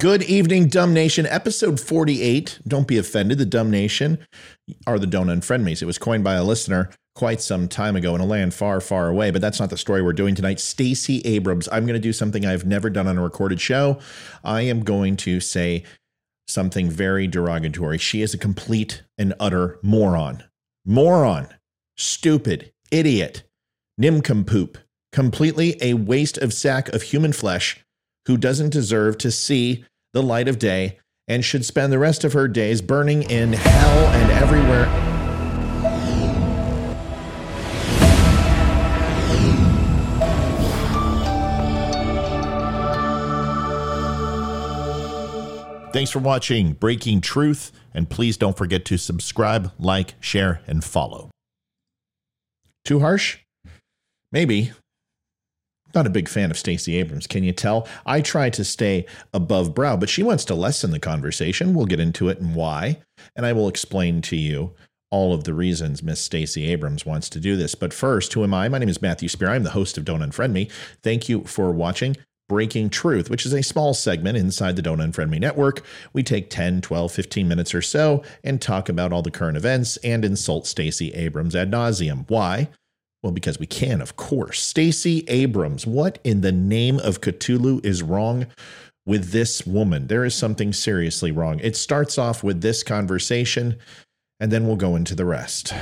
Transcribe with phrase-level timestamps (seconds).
[0.00, 1.26] Good evening, Dumb Nation.
[1.26, 2.60] Episode 48.
[2.66, 3.36] Don't be offended.
[3.36, 4.16] The Dumb Nation
[4.86, 5.82] are the Don't Unfriend Me's.
[5.82, 9.08] It was coined by a listener quite some time ago in a land far, far
[9.08, 10.58] away, but that's not the story we're doing tonight.
[10.58, 11.68] Stacey Abrams.
[11.70, 13.98] I'm going to do something I've never done on a recorded show.
[14.42, 15.84] I am going to say
[16.48, 17.98] something very derogatory.
[17.98, 20.44] She is a complete and utter moron.
[20.86, 21.46] Moron.
[21.98, 22.72] Stupid.
[22.90, 23.42] Idiot.
[24.00, 24.76] Nimcompoop.
[25.12, 27.84] Completely a waste of sack of human flesh
[28.26, 30.98] who doesn't deserve to see the light of day
[31.28, 34.86] and should spend the rest of her days burning in hell and everywhere.
[45.92, 51.30] Thanks for watching Breaking Truth, and please don't forget to subscribe, like, share, and follow.
[52.84, 53.38] Too harsh?
[54.30, 54.72] Maybe.
[55.94, 57.88] Not a big fan of Stacey Abrams, can you tell?
[58.06, 61.74] I try to stay above brow, but she wants to lessen the conversation.
[61.74, 63.00] We'll get into it and why,
[63.34, 64.72] and I will explain to you
[65.10, 67.74] all of the reasons Miss Stacey Abrams wants to do this.
[67.74, 68.68] But first, who am I?
[68.68, 69.50] My name is Matthew Spear.
[69.50, 70.68] I'm the host of Don't Unfriend Me.
[71.02, 72.16] Thank you for watching.
[72.48, 75.84] Breaking Truth, which is a small segment inside the Don't Unfriend Me network.
[76.12, 79.96] We take 10, 12, 15 minutes or so and talk about all the current events
[79.98, 82.28] and insult Stacey Abrams ad nauseum.
[82.28, 82.68] Why?
[83.22, 84.62] Well, because we can, of course.
[84.62, 88.46] Stacey Abrams, what in the name of Cthulhu is wrong
[89.04, 90.06] with this woman?
[90.06, 91.60] There is something seriously wrong.
[91.60, 93.76] It starts off with this conversation,
[94.38, 95.74] and then we'll go into the rest.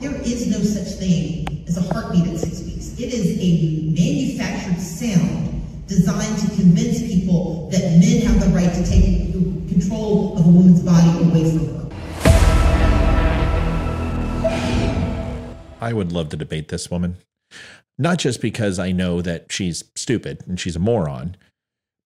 [0.00, 2.92] There is no such thing as a heartbeat at six weeks.
[3.00, 8.84] It is a manufactured sound designed to convince people that men have the right to
[8.84, 9.32] take
[9.68, 11.81] control of a woman's body away from her.
[15.82, 17.16] I would love to debate this woman.
[17.98, 21.36] Not just because I know that she's stupid and she's a moron,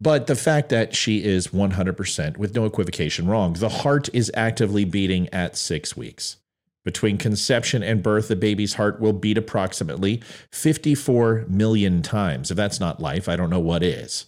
[0.01, 3.53] but the fact that she is 100% with no equivocation wrong.
[3.53, 6.37] The heart is actively beating at six weeks.
[6.85, 10.23] Between conception and birth, the baby's heart will beat approximately
[10.53, 12.51] 54 million times.
[12.51, 14.27] If that's not life, I don't know what is.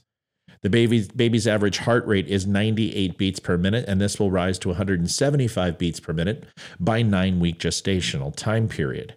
[0.62, 4.58] The baby's, baby's average heart rate is 98 beats per minute, and this will rise
[4.60, 6.44] to 175 beats per minute
[6.80, 9.14] by nine week gestational time period.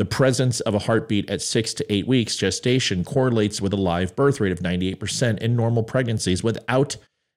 [0.00, 4.16] The presence of a heartbeat at six to eight weeks gestation correlates with a live
[4.16, 6.96] birth rate of 98% in normal pregnancies without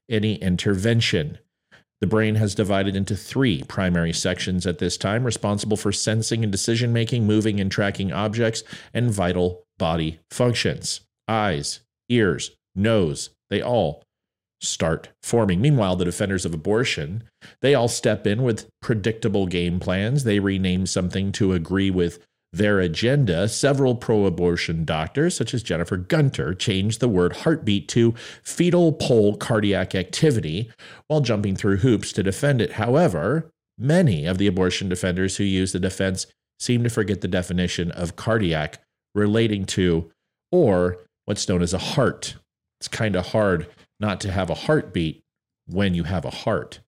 [0.09, 1.39] any intervention.
[1.99, 6.53] The brain has divided into three primary sections at this time, responsible for sensing and
[6.53, 8.63] decision making, moving and tracking objects,
[8.93, 11.01] and vital body functions.
[11.27, 14.05] Eyes, ears, nose, they all
[14.61, 15.59] start forming.
[15.59, 17.25] Meanwhile, the defenders of abortion,
[17.59, 20.23] they all step in with predictable game plans.
[20.23, 25.97] They rename something to agree with their agenda, several pro abortion doctors, such as Jennifer
[25.97, 30.71] Gunter, changed the word heartbeat to fetal pole cardiac activity
[31.07, 32.73] while jumping through hoops to defend it.
[32.73, 36.27] However, many of the abortion defenders who use the defense
[36.59, 38.79] seem to forget the definition of cardiac
[39.15, 40.11] relating to,
[40.51, 42.35] or what's known as a heart.
[42.79, 43.67] It's kind of hard
[43.99, 45.23] not to have a heartbeat
[45.65, 46.81] when you have a heart.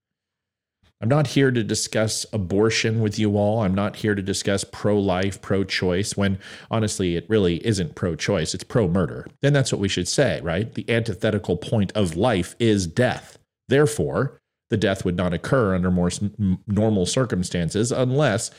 [1.05, 3.61] I'm not here to discuss abortion with you all.
[3.61, 6.39] I'm not here to discuss pro life, pro choice, when
[6.71, 9.27] honestly, it really isn't pro choice, it's pro murder.
[9.43, 10.73] Then that's what we should say, right?
[10.73, 13.37] The antithetical point of life is death.
[13.67, 16.09] Therefore, the death would not occur under more
[16.65, 18.49] normal circumstances unless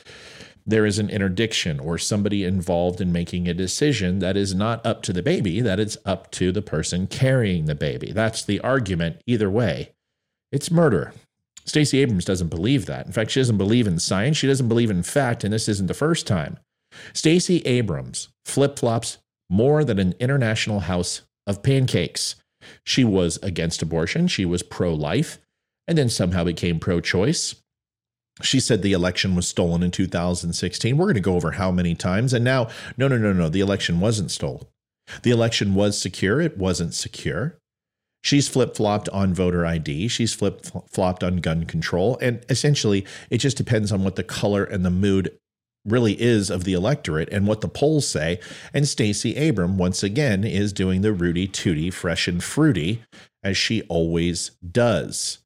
[0.65, 5.01] there is an interdiction or somebody involved in making a decision that is not up
[5.01, 8.13] to the baby, that it's up to the person carrying the baby.
[8.13, 9.91] That's the argument either way.
[10.53, 11.13] It's murder.
[11.67, 13.05] Stacey Abrams doesn't believe that.
[13.05, 14.37] In fact, she doesn't believe in science.
[14.37, 16.57] She doesn't believe in fact, and this isn't the first time.
[17.13, 19.17] Stacey Abrams flip flops
[19.49, 22.35] more than an international house of pancakes.
[22.85, 25.39] She was against abortion, she was pro life,
[25.87, 27.55] and then somehow became pro choice.
[28.41, 30.97] She said the election was stolen in 2016.
[30.97, 32.33] We're going to go over how many times.
[32.33, 34.67] And now, no, no, no, no, the election wasn't stolen.
[35.23, 37.57] The election was secure, it wasn't secure.
[38.23, 40.07] She's flip flopped on voter ID.
[40.07, 42.17] She's flip flopped on gun control.
[42.21, 45.37] And essentially, it just depends on what the color and the mood
[45.85, 48.39] really is of the electorate and what the polls say.
[48.73, 53.03] And Stacey Abram, once again, is doing the Rooty Tooty fresh and fruity,
[53.43, 55.39] as she always does.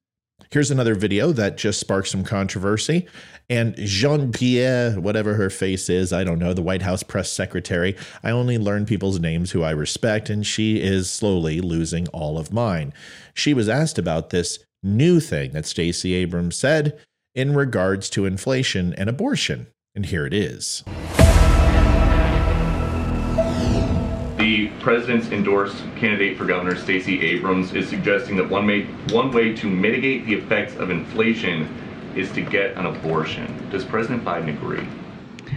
[0.52, 3.08] Here's another video that just sparked some controversy.
[3.50, 7.96] And Jean Pierre, whatever her face is, I don't know, the White House press secretary,
[8.22, 12.52] I only learn people's names who I respect, and she is slowly losing all of
[12.52, 12.92] mine.
[13.34, 17.00] She was asked about this new thing that Stacey Abrams said
[17.34, 19.68] in regards to inflation and abortion.
[19.96, 20.84] And here it is.
[24.82, 29.70] President's endorsed candidate for governor, Stacey Abrams, is suggesting that one way, one way to
[29.70, 31.68] mitigate the effects of inflation
[32.16, 33.70] is to get an abortion.
[33.70, 34.86] Does President Biden agree?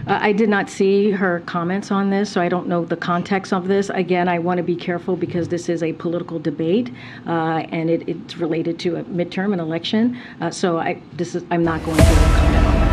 [0.06, 3.52] Uh, I did not see her comments on this, so I don't know the context
[3.52, 3.90] of this.
[3.90, 6.90] Again, I want to be careful because this is a political debate,
[7.26, 10.20] uh, and it, it's related to a midterm, an election.
[10.40, 12.83] Uh, so I, this is, I'm not going to comment on that.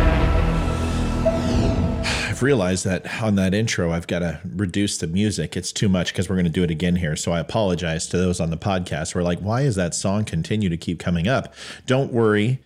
[2.42, 5.56] Realized that on that intro, I've got to reduce the music.
[5.56, 7.14] It's too much because we're going to do it again here.
[7.14, 9.14] So I apologize to those on the podcast.
[9.14, 11.54] We're like, why is that song continue to keep coming up?
[11.86, 12.60] Don't worry.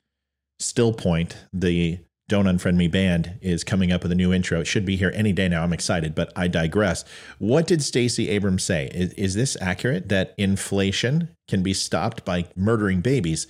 [0.58, 4.60] Still Point, the don't Unfriend Me Band is coming up with a new intro.
[4.60, 5.62] It should be here any day now.
[5.62, 7.04] I'm excited, but I digress.
[7.38, 8.90] What did Stacey Abrams say?
[8.94, 13.46] Is, is this accurate that inflation can be stopped by murdering babies?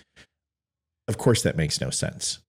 [1.07, 2.41] Of course, that makes no sense.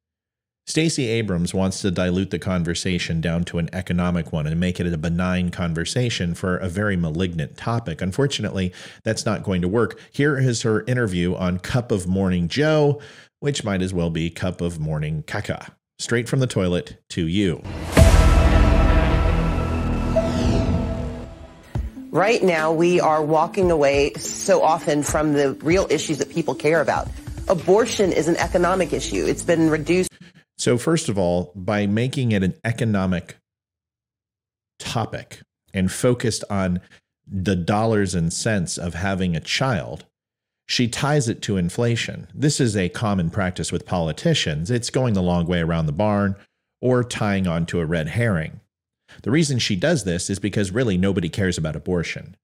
[0.67, 4.93] Stacey Abrams wants to dilute the conversation down to an economic one and make it
[4.93, 8.01] a benign conversation for a very malignant topic.
[8.01, 8.73] Unfortunately,
[9.03, 9.97] that's not going to work.
[10.11, 12.99] Here is her interview on Cup of Morning Joe,
[13.39, 15.69] which might as well be Cup of Morning Caca
[15.99, 17.63] straight from the toilet to you.
[22.11, 26.81] Right now, we are walking away so often from the real issues that people care
[26.81, 27.07] about.
[27.47, 29.25] Abortion is an economic issue.
[29.25, 30.06] It's been reduced.
[30.67, 33.37] So, first of all, by making it an economic
[34.79, 35.39] topic
[35.73, 36.81] and focused on
[37.25, 40.03] the dollars and cents of having a child,
[40.67, 42.27] she ties it to inflation.
[42.35, 44.69] This is a common practice with politicians.
[44.69, 46.35] It's going the long way around the barn
[46.81, 48.59] or tying on to a red herring.
[49.23, 52.35] The reason she does this is because really nobody cares about abortion.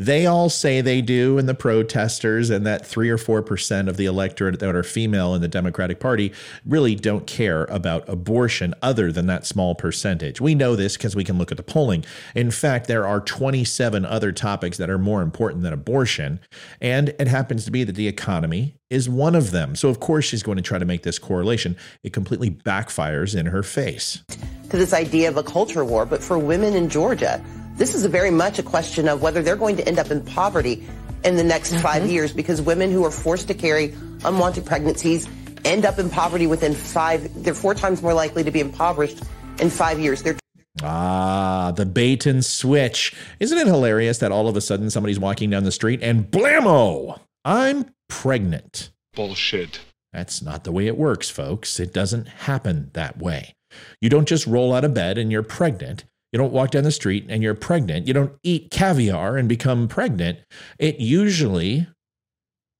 [0.00, 3.98] They all say they do, and the protesters and that three or four percent of
[3.98, 6.32] the electorate that are female in the Democratic Party
[6.64, 10.40] really don't care about abortion other than that small percentage.
[10.40, 12.06] We know this because we can look at the polling.
[12.34, 16.40] In fact, there are 27 other topics that are more important than abortion,
[16.80, 19.76] and it happens to be that the economy is one of them.
[19.76, 21.76] So, of course, she's going to try to make this correlation.
[22.02, 24.22] It completely backfires in her face.
[24.70, 27.44] To this idea of a culture war, but for women in Georgia,
[27.76, 30.24] this is a very much a question of whether they're going to end up in
[30.24, 30.86] poverty
[31.24, 31.82] in the next mm-hmm.
[31.82, 33.94] five years because women who are forced to carry
[34.24, 35.28] unwanted pregnancies
[35.64, 39.22] end up in poverty within five, they're four times more likely to be impoverished
[39.60, 40.22] in five years.
[40.22, 40.36] They're
[40.82, 43.14] Ah, the bait and switch.
[43.38, 47.18] Isn't it hilarious that all of a sudden somebody's walking down the street and blammo,
[47.44, 48.90] I'm pregnant?
[49.14, 49.80] Bullshit.
[50.12, 51.78] That's not the way it works, folks.
[51.80, 53.54] It doesn't happen that way.
[54.00, 56.04] You don't just roll out of bed and you're pregnant.
[56.32, 58.06] You don't walk down the street and you're pregnant.
[58.06, 60.38] You don't eat caviar and become pregnant.
[60.78, 61.88] It usually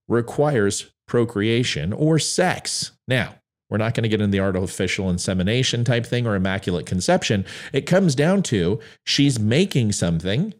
[0.08, 2.92] requires procreation or sex.
[3.08, 3.34] Now,
[3.68, 7.44] we're not going to get into the artificial insemination type thing or immaculate conception.
[7.72, 10.54] It comes down to she's making something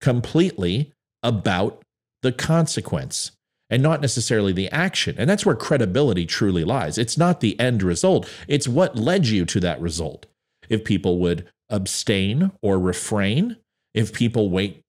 [0.00, 0.92] completely
[1.22, 1.82] about
[2.22, 3.32] the consequence
[3.70, 5.16] and not necessarily the action.
[5.18, 6.96] And that's where credibility truly lies.
[6.98, 10.26] It's not the end result, it's what led you to that result.
[10.68, 13.56] If people would abstain or refrain
[13.94, 14.80] if people wait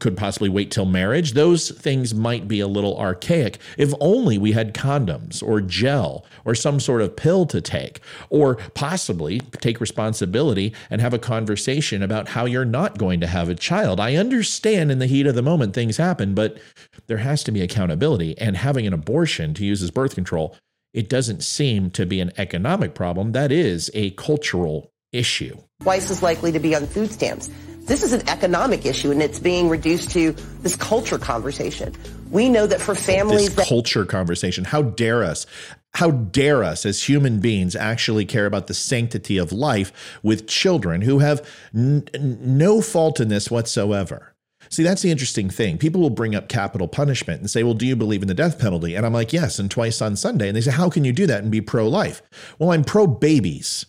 [0.00, 3.58] could possibly wait till marriage those things might be a little archaic.
[3.78, 8.00] If only we had condoms or gel or some sort of pill to take
[8.30, 13.48] or possibly take responsibility and have a conversation about how you're not going to have
[13.48, 14.00] a child.
[14.00, 16.58] I understand in the heat of the moment things happen but
[17.06, 20.56] there has to be accountability and having an abortion to use as birth control
[20.92, 23.32] it doesn't seem to be an economic problem.
[23.32, 25.56] That is a cultural issue.
[25.80, 27.50] Twice as likely to be on food stamps.
[27.86, 31.94] This is an economic issue and it's being reduced to this culture conversation.
[32.30, 35.46] We know that for families this culture conversation, how dare us?
[35.92, 41.02] How dare us as human beings actually care about the sanctity of life with children
[41.02, 44.34] who have n- no fault in this whatsoever?
[44.70, 45.78] See, that's the interesting thing.
[45.78, 48.58] People will bring up capital punishment and say, Well, do you believe in the death
[48.58, 48.94] penalty?
[48.94, 50.48] And I'm like, Yes, and twice on Sunday.
[50.48, 52.22] And they say, How can you do that and be pro life?
[52.58, 53.86] Well, I'm pro babies.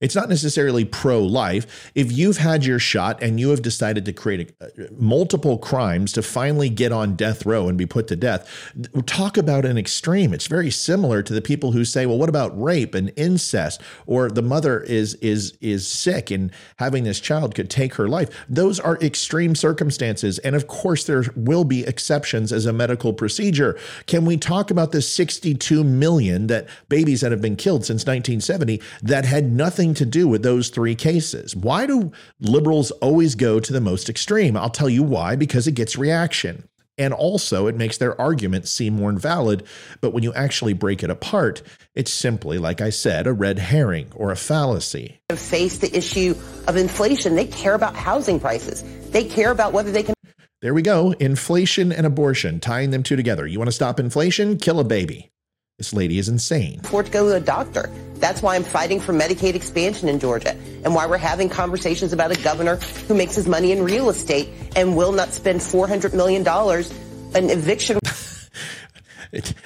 [0.00, 1.90] It's not necessarily pro life.
[1.94, 6.12] If you've had your shot and you have decided to create a, uh, multiple crimes
[6.12, 8.72] to finally get on death row and be put to death,
[9.04, 10.32] talk about an extreme.
[10.32, 13.82] It's very similar to the people who say, well, what about rape and incest?
[14.06, 18.30] Or the mother is is is sick and having this child could take her life.
[18.48, 20.38] Those are extreme circumstances.
[20.38, 23.78] And of course, there will be exceptions as a medical procedure.
[24.06, 28.80] Can we talk about the 62 million that babies that have been killed since 1970
[29.02, 31.56] that had nothing nothing to do with those three cases.
[31.56, 34.56] Why do liberals always go to the most extreme?
[34.56, 36.68] I'll tell you why because it gets reaction.
[36.98, 39.64] And also, it makes their argument seem more invalid.
[40.02, 41.62] But when you actually break it apart,
[41.94, 45.18] it's simply, like I said, a red herring or a fallacy.
[45.34, 46.34] Face the issue
[46.68, 47.36] of inflation.
[47.36, 48.84] They care about housing prices.
[49.10, 50.14] They care about whether they can.
[50.60, 51.12] There we go.
[51.12, 53.46] Inflation and abortion, tying them two together.
[53.46, 54.58] You want to stop inflation?
[54.58, 55.30] Kill a baby.
[55.80, 56.78] This lady is insane.
[56.84, 57.90] afford to go to a doctor.
[58.16, 62.30] That's why I'm fighting for Medicaid expansion in Georgia and why we're having conversations about
[62.30, 62.76] a governor
[63.08, 66.46] who makes his money in real estate and will not spend $400 million
[67.34, 67.98] an eviction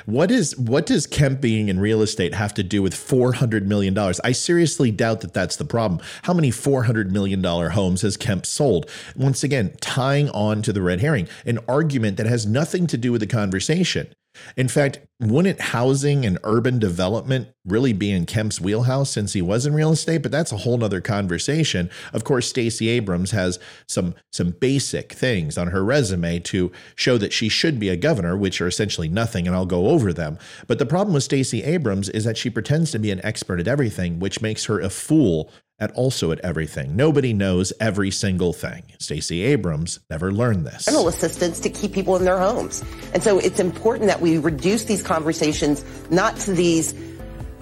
[0.07, 3.67] What is what does Kemp being in real estate have to do with four hundred
[3.67, 4.21] million dollars?
[4.23, 6.03] I seriously doubt that that's the problem.
[6.25, 8.91] How many four hundred million dollar homes has Kemp sold?
[9.17, 13.11] Once again, tying on to the red herring, an argument that has nothing to do
[13.11, 14.09] with the conversation.
[14.57, 19.65] In fact, wouldn't housing and urban development really be in Kemp's wheelhouse since he was
[19.65, 20.23] in real estate?
[20.23, 21.89] But that's a whole nother conversation.
[22.13, 27.33] Of course, Stacey Abrams has some some basic things on her resume to show that
[27.33, 30.39] she should be a governor, which are essentially nothing, and I'll go over them.
[30.67, 33.69] But the problem with Stacey Abrams is that she pretends to be an expert at
[33.69, 36.97] everything, which makes her a fool at also at everything.
[36.97, 38.85] Nobody knows every single thing.
[38.99, 40.87] Stacey Abrams never learned this.
[40.87, 42.85] rental assistance to keep people in their homes.
[43.13, 46.95] And so it's important that we reduce these conversations not to these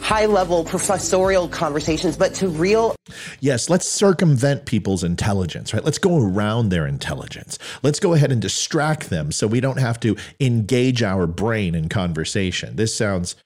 [0.03, 2.95] high level professorial conversations, but to real
[3.41, 5.85] Yes, let's circumvent people's intelligence, right?
[5.85, 7.59] Let's go around their intelligence.
[7.83, 11.89] Let's go ahead and distract them so we don't have to engage our brain in
[11.89, 12.77] conversation.
[12.77, 13.37] This sounds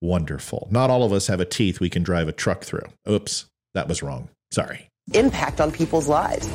[0.00, 0.68] wonderful.
[0.70, 2.86] Not all of us have a teeth we can drive a truck through.
[3.08, 4.28] Oops, that was wrong.
[4.50, 4.88] Sorry.
[5.12, 6.48] impact on people's lives.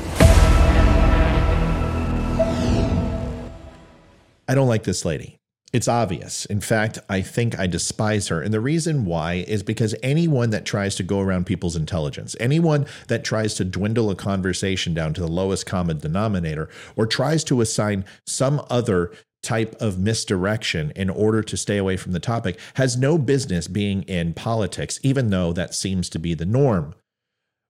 [4.47, 5.37] I don't like this lady.
[5.71, 6.45] It's obvious.
[6.45, 8.41] In fact, I think I despise her.
[8.41, 12.87] And the reason why is because anyone that tries to go around people's intelligence, anyone
[13.07, 17.61] that tries to dwindle a conversation down to the lowest common denominator, or tries to
[17.61, 19.11] assign some other
[19.43, 24.01] type of misdirection in order to stay away from the topic, has no business being
[24.03, 26.95] in politics, even though that seems to be the norm.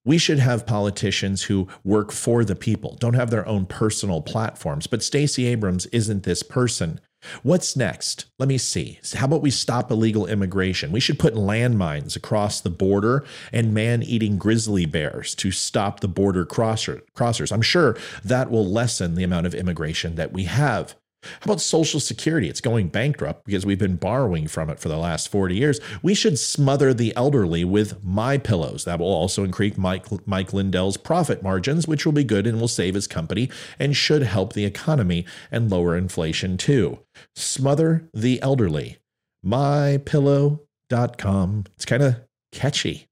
[0.06, 4.88] We should have politicians who work for the people, don't have their own personal platforms.
[4.88, 7.00] But Stacey Abrams isn't this person.
[7.44, 8.26] What's next?
[8.40, 9.00] Let me see.
[9.16, 10.94] How about we stop illegal immigration?
[10.94, 16.08] We should put landmines across the border and man eating grizzly bears to stop the
[16.08, 17.52] border crosser, crossers.
[17.52, 20.96] I'm sure that will lessen the amount of immigration that we have.
[21.24, 22.50] How about Social Security?
[22.50, 25.80] It's going bankrupt because we've been borrowing from it for the last 40 years.
[26.02, 28.86] We should smother the elderly with my pillows.
[28.86, 32.70] That will also increase Mike, Mike Lindell's profit margins, which will be good and will
[32.70, 37.00] save his company and should help the economy and lower inflation too.
[37.36, 38.98] Smother the elderly.
[39.46, 41.66] MyPillow.com.
[41.76, 42.16] It's kind of
[42.52, 43.09] catchy.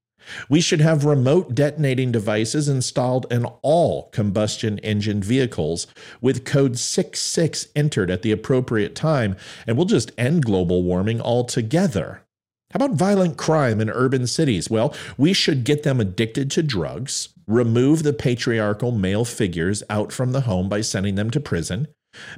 [0.48, 5.86] We should have remote detonating devices installed in all combustion engine vehicles
[6.20, 12.22] with code 66 entered at the appropriate time, and we'll just end global warming altogether.
[12.72, 14.68] How about violent crime in urban cities?
[14.68, 20.32] Well, we should get them addicted to drugs, remove the patriarchal male figures out from
[20.32, 21.88] the home by sending them to prison,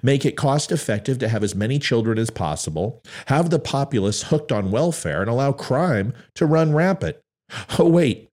[0.02, 4.52] make it cost effective to have as many children as possible, have the populace hooked
[4.52, 7.16] on welfare, and allow crime to run rampant.
[7.78, 8.28] Oh, wait,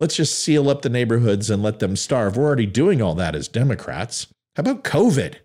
[0.00, 2.36] let's just seal up the neighborhoods and let them starve.
[2.36, 4.26] We're already doing all that as Democrats.
[4.56, 5.36] How about COVID?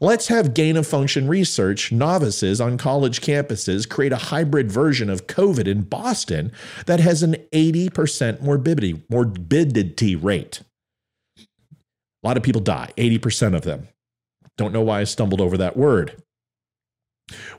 [0.00, 5.26] Let's have gain of function research novices on college campuses create a hybrid version of
[5.26, 6.52] COVID in Boston
[6.86, 10.62] that has an 80% morbidity, morbidity rate.
[11.38, 13.88] A lot of people die, 80% of them.
[14.56, 16.22] Don't know why I stumbled over that word.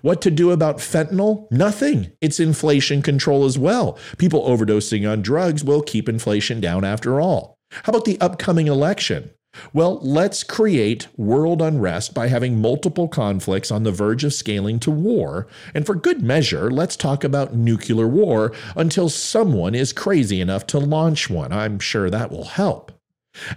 [0.02, 1.50] What to do about fentanyl?
[1.52, 2.12] Nothing.
[2.22, 3.98] It's inflation control as well.
[4.18, 7.58] People overdosing on drugs will keep inflation down after all.
[7.72, 9.32] How about the upcoming election?
[9.72, 14.92] Well, let's create world unrest by having multiple conflicts on the verge of scaling to
[14.92, 15.48] war.
[15.76, 20.80] And for good measure, let's talk about nuclear war until someone is crazy enough to
[20.80, 21.52] launch one.
[21.52, 22.93] I'm sure that will help.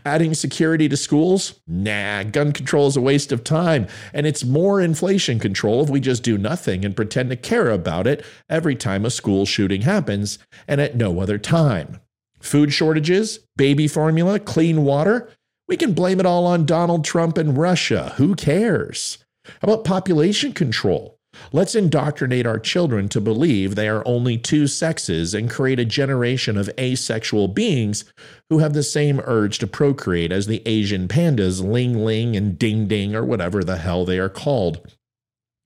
[0.05, 1.61] Adding security to schools?
[1.67, 6.01] Nah, gun control is a waste of time, and it's more inflation control if we
[6.01, 10.39] just do nothing and pretend to care about it every time a school shooting happens
[10.67, 12.01] and at no other time.
[12.41, 15.31] Food shortages, baby formula, clean water?
[15.69, 18.15] We can blame it all on Donald Trump and Russia.
[18.17, 19.19] Who cares?
[19.45, 21.16] How about population control?
[21.53, 26.57] Let's indoctrinate our children to believe they are only two sexes and create a generation
[26.57, 28.05] of asexual beings
[28.51, 32.87] who have the same urge to procreate as the Asian pandas Ling Ling and Ding
[32.89, 34.93] Ding or whatever the hell they are called.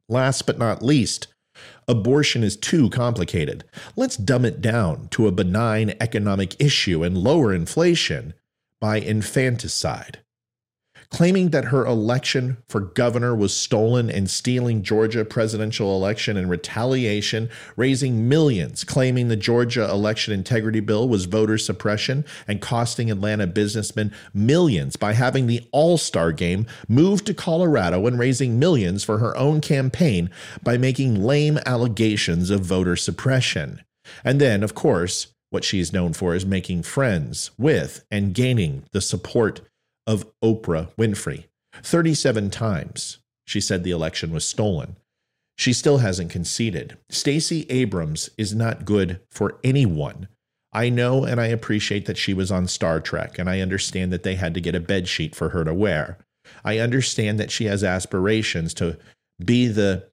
[0.08, 1.28] Last but not least,
[1.86, 3.64] abortion is too complicated.
[3.96, 8.34] Let's dumb it down to a benign economic issue and lower inflation
[8.80, 10.20] by infanticide.
[11.10, 17.50] Claiming that her election for governor was stolen and stealing Georgia presidential election in retaliation,
[17.76, 24.12] raising millions, claiming the Georgia election integrity bill was voter suppression and costing Atlanta businessmen
[24.32, 29.60] millions by having the All-Star game moved to Colorado and raising millions for her own
[29.60, 30.30] campaign
[30.62, 33.82] by making lame allegations of voter suppression.
[34.24, 38.84] And then, of course, what she is known for is making friends with and gaining
[38.92, 39.60] the support
[40.10, 41.44] of Oprah Winfrey.
[41.82, 44.96] 37 times she said the election was stolen.
[45.56, 46.96] She still hasn't conceded.
[47.08, 50.28] Stacey Abrams is not good for anyone.
[50.72, 54.22] I know and I appreciate that she was on Star Trek, and I understand that
[54.22, 56.18] they had to get a bed sheet for her to wear.
[56.64, 58.98] I understand that she has aspirations to
[59.44, 60.08] be the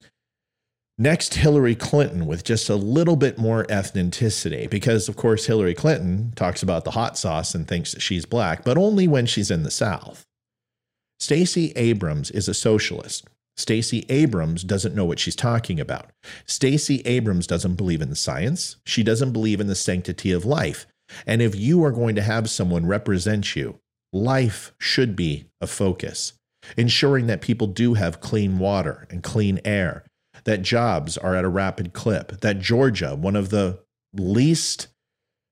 [1.00, 6.34] Next, Hillary Clinton with just a little bit more ethnicity, because of course, Hillary Clinton
[6.36, 9.62] talks about the hot sauce and thinks that she's black, but only when she's in
[9.62, 10.25] the South.
[11.20, 13.27] Stacey Abrams is a socialist.
[13.58, 16.10] Stacey Abrams doesn't know what she's talking about.
[16.46, 18.77] Stacey Abrams doesn't believe in science.
[18.86, 20.88] She doesn't believe in the sanctity of life.
[21.25, 23.80] And if you are going to have someone represent you,
[24.12, 26.34] life should be a focus,
[26.75, 30.06] ensuring that people do have clean water and clean air,
[30.48, 33.80] that jobs are at a rapid clip, that Georgia, one of the
[34.13, 34.88] least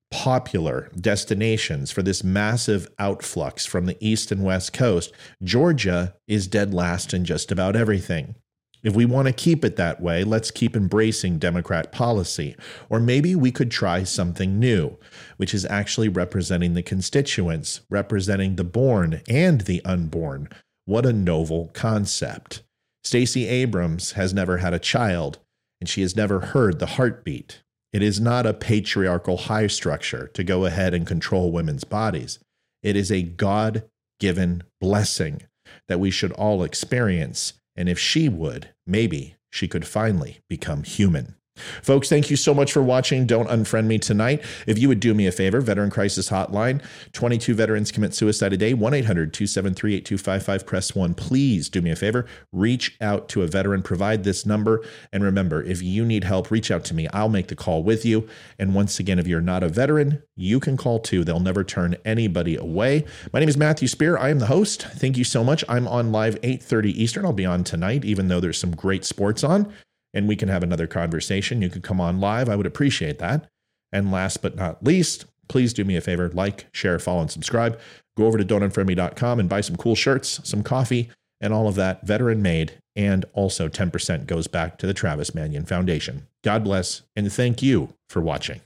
[0.10, 5.12] popular destinations for this massive outflux from the East and West Coast,
[5.44, 8.36] Georgia is dead last in just about everything.
[8.84, 12.56] If we want to keep it that way, let's keep embracing Democrat policy.
[12.88, 14.98] Or maybe we could try something new,
[15.36, 20.48] which is actually representing the constituents, representing the born and the unborn.
[20.86, 22.62] What a novel concept.
[23.06, 25.38] Stacey Abrams has never had a child,
[25.80, 27.62] and she has never heard the heartbeat.
[27.94, 32.40] It is not a patriarchal high structure to go ahead and control women's bodies.
[32.82, 33.84] It is a God
[34.20, 35.44] given blessing
[35.88, 37.54] that we should all experience.
[37.76, 41.36] And if she would, maybe she could finally become human.
[41.82, 43.26] Folks, thank you so much for watching.
[43.26, 44.44] Don't unfriend me tonight.
[44.68, 46.84] If you would do me a favor, Veteran Crisis Hotline,
[47.14, 51.14] 22 veterans commit suicide a day, 1 800 273 8255, press 1.
[51.14, 54.84] Please do me a favor, reach out to a veteran, provide this number.
[55.14, 57.08] And remember, if you need help, reach out to me.
[57.14, 58.28] I'll make the call with you.
[58.60, 61.24] And once again, if you're not a veteran, you can call too.
[61.24, 63.06] They'll never turn anybody away.
[63.32, 64.18] My name is Matthew Spear.
[64.18, 64.84] I am the host.
[64.84, 65.64] Thank you so much.
[65.70, 67.26] I'm on live 8:30 Eastern.
[67.26, 69.72] I'll be on tonight, even though there's some great sports on
[70.16, 71.62] and we can have another conversation.
[71.62, 72.50] You can come on live.
[72.50, 73.48] I would appreciate that.
[73.92, 77.80] And last but not least, please do me a favor like, share, follow, and subscribe.
[78.18, 82.08] Go over to don'tunfriendme.com and buy some cool shirts, some coffee, and all of that
[82.08, 82.80] veteran made.
[82.96, 86.28] And also 10% goes back to the Travis Manion Foundation.
[86.44, 88.62] God bless, and thank you for watching.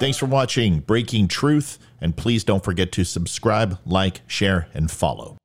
[0.00, 5.36] Thanks for watching Breaking Truth, and please don't forget to subscribe, like, share, and follow.